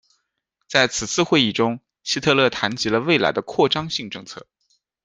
[0.67, 4.47] 在此次会议中，希特勒谈及了未来的扩张性政策。